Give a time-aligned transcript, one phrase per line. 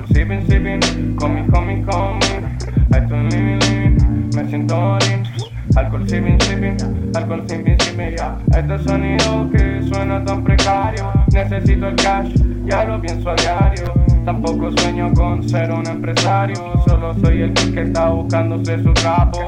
[0.00, 2.96] Con mi, con mi, con mi.
[2.96, 4.30] Estoy living, living.
[4.34, 5.24] Me siento lean.
[5.76, 8.38] Alcohol sipping, sipping, alcohol sipping, sipping, ya.
[8.56, 11.12] Este sonido que suena tan precario.
[11.32, 12.32] Necesito el cash,
[12.64, 13.92] ya lo pienso a diario.
[14.24, 16.56] Tampoco sueño con ser un empresario.
[16.86, 19.38] Solo soy el que está buscándose su trapo.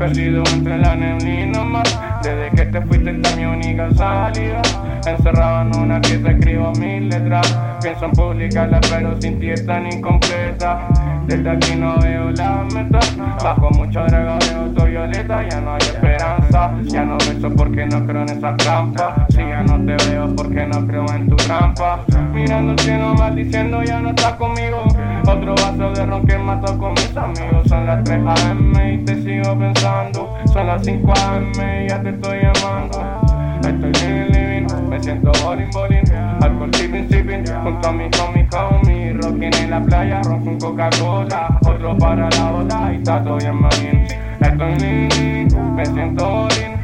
[0.00, 2.00] Perdido entre la neblina más.
[2.22, 4.62] Desde que te fuiste esta mi única salida.
[5.06, 7.54] Encerrado en una pieza escribo mil letras.
[7.82, 10.88] Pienso en publicarla, pero sin ti es tan incompleta.
[11.26, 12.98] Desde aquí no veo la meta.
[13.44, 15.46] Bajo mucho dragadeo, estoy violeta.
[15.46, 16.72] Ya no hay esperanza.
[16.84, 19.26] Ya no beso porque no creo en esa trampa.
[19.28, 22.00] Si ya no te veo porque no creo en tu trampa.
[22.32, 24.82] Mirando el cielo maldiciendo, ya no estás conmigo.
[25.26, 27.68] Otro vaso de ron que mato con mis amigos.
[27.68, 29.39] Son las 3 AM y te sigo
[30.70, 31.52] las 5 AM
[31.88, 33.02] ya te estoy llamando.
[33.56, 36.04] Estoy living, living, me siento bowling, bowling.
[36.40, 39.12] Alcohol sipping, sipping, junto a mi homie, homie.
[39.14, 41.58] Rocking en la playa, ron con Coca-Cola.
[41.66, 44.06] Otro para la bola y está todo bien, manín.
[44.40, 46.76] Estoy living, me siento bowling.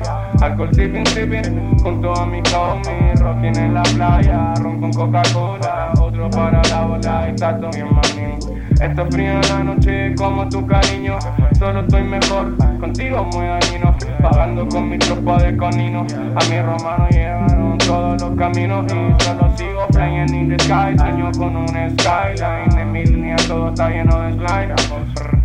[0.43, 3.15] Alcohol sipping, sipping, junto a mi homie.
[3.21, 5.93] Rocking en la playa, ron con Coca-Cola.
[6.01, 8.66] Otro para la bola y está todo bien, manín.
[8.81, 11.19] Está fría la noche como tu cariño.
[11.59, 13.95] Solo estoy mejor, contigo muy dañino.
[14.21, 16.07] Pagando con mi tropa de conino.
[16.35, 18.85] A mi romano llegaron todos los caminos.
[18.93, 20.97] Y solo sigo flying in the sky.
[20.97, 22.79] Sueño con un skyline.
[22.79, 24.75] En mi línea todo está lleno de slime.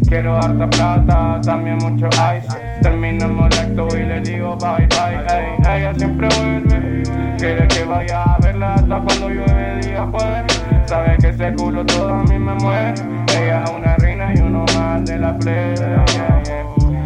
[0.08, 2.58] Quiero harta plata, también mucho ice.
[2.82, 5.24] Termino molesto y le digo bye bye.
[5.34, 7.04] Ey, ella siempre vuelve.
[7.38, 10.51] Quiere que vaya a verla hasta cuando llueve día jueves.
[10.92, 12.96] Sabe que ese culo todo a mí me mueve.
[13.40, 15.74] Ella es una reina y uno más de la plebe.
[15.78, 16.44] Yeah.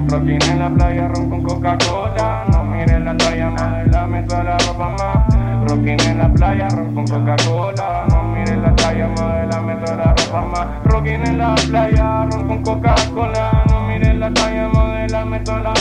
[0.08, 2.45] Rocking en la playa, ron con Coca-Cola.
[2.52, 5.70] No mires la talla, modelame toda la ropa más.
[5.70, 8.05] Rocking en la playa, ron con Coca-Cola.
[8.09, 10.67] No mires la talla, modelame toda la ropa más.
[10.86, 13.65] Rocking en la playa, ron con Coca-Cola.
[13.70, 14.86] No mires la talla, más.
[15.43, 15.74] Toda la